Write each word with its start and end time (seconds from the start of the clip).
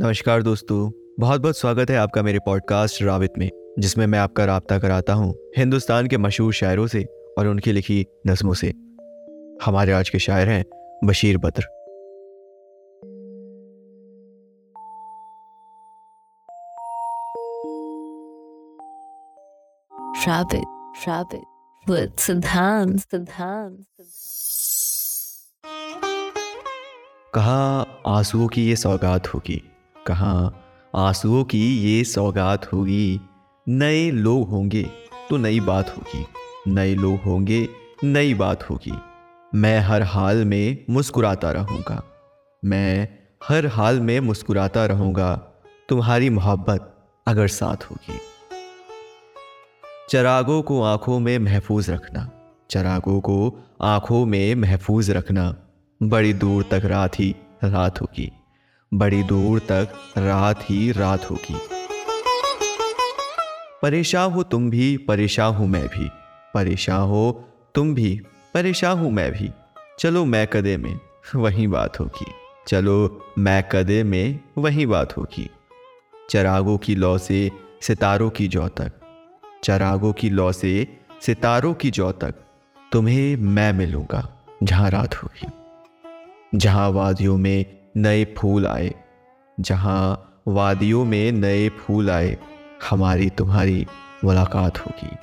नमस्कार 0.00 0.42
दोस्तों। 0.42 0.90
बहुत 1.20 1.40
बहुत 1.40 1.58
स्वागत 1.58 1.90
है 1.90 1.96
आपका 1.96 2.22
मेरे 2.22 2.38
पॉडकास्ट 2.38 3.02
रावित 3.02 3.32
में 3.38 3.74
जिसमें 3.78 4.06
मैं 4.06 4.18
आपका 4.18 4.44
रबता 4.44 4.78
कराता 4.78 5.12
हूँ 5.12 5.34
हिंदुस्तान 5.56 6.06
के 6.06 6.16
मशहूर 6.16 6.52
शायरों 6.52 6.86
से 6.86 7.04
और 7.38 7.46
उनकी 7.46 7.72
लिखी 7.72 8.06
नज्मों 8.26 8.54
से। 8.54 8.68
हमारे 9.64 9.92
आज 9.92 10.10
के 10.10 10.18
शायर 10.18 10.48
हैं 10.48 10.64
बशीर 11.04 11.38
बद्र। 11.38 11.64
Rabbit, 21.08 21.42
with 21.88 22.30
कहाँ 27.34 28.00
आंसुओं 28.06 28.48
की 28.48 28.68
ये 28.68 28.76
सौगात 28.76 29.26
होगी? 29.26 29.62
कहाँ, 30.08 30.64
आंसुओं 30.96 31.44
की 31.44 31.78
ये 31.78 32.04
सौगात 32.04 32.72
होगी। 32.72 33.20
नए 33.68 34.10
लोग 34.10 34.48
होंगे 34.48 34.82
तो 35.30 35.36
नई 35.36 35.60
बात 35.60 35.96
होगी। 35.96 36.26
नए 36.74 36.94
लोग 36.94 37.20
होंगे, 37.20 37.68
नई 38.04 38.34
बात 38.34 38.70
होगी। 38.70 38.92
मैं 39.54 39.80
हर 39.80 40.02
हाल 40.02 40.44
में 40.44 40.84
मुस्कुराता 40.90 41.52
रहूँगा। 41.52 42.02
मैं 42.64 43.08
हर 43.48 43.66
हाल 43.66 44.00
में 44.00 44.20
मुस्कुराता 44.20 44.86
रहूँगा। 44.86 45.36
तुम्हारी 45.88 46.30
मोहब्बत 46.30 47.08
अगर 47.26 47.48
साथ 47.48 47.84
होगी। 47.84 48.20
चरागों 50.10 50.62
को 50.62 50.82
आँखों 50.82 51.18
में 51.18 51.38
महफूज 51.38 51.90
रखना। 51.90 52.30
चरागों 52.70 53.20
को 53.20 53.68
आँखों 53.82 54.26
में 54.26 54.54
महफूज 54.54 55.10
रखना। 55.10 55.56
बड़ी 56.02 56.32
दूर 56.32 56.62
तक 56.62 56.82
रात 56.84 57.20
ही 57.20 57.36
रात 57.64 58.00
होगी। 58.00 58.32
बड़ी 58.94 59.22
दूर 59.22 59.58
तक 59.58 59.88
रात 60.18 60.60
ही 60.62 60.92
रात 60.92 61.30
होगी। 61.30 61.56
परेशान 63.82 64.30
हो 64.30 64.42
तुम 64.42 64.70
भी, 64.70 64.96
परेशान 64.96 65.54
हूँ 65.54 65.68
मैं 65.68 65.86
भी। 65.86 66.10
परेशान 66.54 67.00
हो 67.00 67.44
तुम 67.74 67.94
भी, 67.94 68.20
परेशान 68.54 68.98
हूँ 68.98 69.12
मैं 69.12 69.32
भी। 69.32 69.50
चलो 69.98 70.24
मैं 70.24 70.46
कदे 70.46 70.76
में, 70.76 71.00
वही 71.34 71.66
बात 71.66 72.00
होगी। 72.00 72.26
चलो 72.68 73.24
मैं 73.38 73.68
कदे 73.68 74.04
में, 74.04 74.40
वही 74.58 74.86
बात 74.86 75.16
होगी। 75.16 75.50
चरागों 76.30 76.78
की 76.78 76.94
लौ 76.94 77.18
से 77.18 77.50
सितारों 77.82 78.30
की 78.30 78.48
जौ 78.48 78.68
तक। 78.68 78.92
चरागों 79.64 80.12
की 80.12 80.30
लौ 80.30 80.52
से 80.52 80.98
सितारों 81.22 81.74
की 81.74 81.90
जौ 81.90 82.12
तक। 82.12 82.34
तुम्हें 82.92 83.36
मैं 83.36 83.72
मिलूँगा, 83.72 84.44
जहाँ 84.62 84.90
रात 84.90 85.14
होगी। 85.14 85.48
जहाँ 86.58 86.90
वादियों 86.90 87.36
में 87.36 87.78
नए 87.96 88.24
फूल 88.38 88.66
आए, 88.66 88.94
जहाँ 89.60 90.24
वादियों 90.48 91.04
में 91.04 91.32
नए 91.32 91.68
फूल 91.68 92.10
आए, 92.10 92.36
हमारी 92.90 93.30
तुम्हारी 93.30 93.86
मुलाकात 94.24 94.78
होगी। 94.78 95.16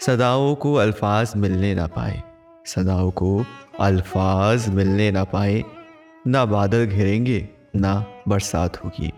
सदाओं 0.00 0.54
को 0.54 0.74
अल्फाज 0.74 1.32
मिलने 1.36 1.74
ना 1.74 1.86
पाए, 1.86 2.22
सदाओं 2.66 3.10
को 3.10 3.44
अल्फाज 3.80 4.68
मिलने 4.68 5.10
ना 5.10 5.24
पाए, 5.24 5.64
ना 6.26 6.44
बादल 6.44 6.86
घिरेंगे, 6.86 7.48
ना 7.76 8.06
बरसात 8.28 8.84
होगी। 8.84 9.12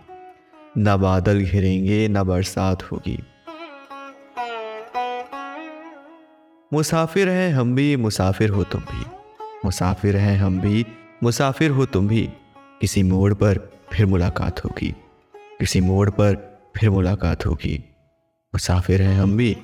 ना 0.76 0.96
बादल 0.96 1.40
घिरेंगे, 1.44 2.08
ना 2.08 2.24
बरसात 2.24 2.82
होगी। 2.82 3.18
मुसाफिर 6.72 7.28
हैं 7.28 7.52
हम 7.52 7.74
भी, 7.74 7.96
मुसाफिर 7.96 8.50
हो 8.50 8.64
तुम 8.64 8.80
भी। 8.80 9.04
मुसाफिर 9.64 10.16
हैं 10.16 10.38
हम 10.38 10.60
भी 10.60 10.86
मुसाफिर 11.22 11.70
हो 11.70 11.86
तुम 11.86 12.08
भी। 12.08 12.30
किसी 12.80 13.02
मोड़ 13.02 13.34
पर 13.34 13.72
फिर 13.92 14.06
मुलाकात 14.06 14.64
होगी। 14.64 14.94
किसी 15.36 15.80
मोड़ 15.80 16.10
पर 16.10 16.60
फिर 16.76 16.90
मुलाकात 16.90 17.46
होगी। 17.46 17.84
मुसाफिर 18.54 19.02
हैं 19.02 19.20
हम 19.20 19.36
भी। 19.36 19.56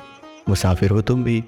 मुसाफिर 0.49 0.91
हो 0.91 1.03
तुम 1.03 1.25
भी। 1.25 1.45